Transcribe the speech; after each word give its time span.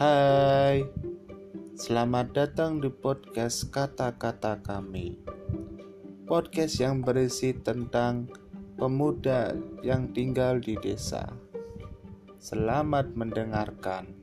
Hai, 0.00 0.80
selamat 1.76 2.32
datang 2.32 2.80
di 2.80 2.88
podcast 2.88 3.68
Kata-Kata 3.68 4.64
Kami. 4.64 5.12
Podcast 6.24 6.80
yang 6.80 7.04
berisi 7.04 7.52
tentang 7.52 8.32
pemuda 8.80 9.52
yang 9.84 10.08
tinggal 10.16 10.56
di 10.56 10.80
desa. 10.80 11.36
Selamat 12.40 13.12
mendengarkan. 13.12 14.19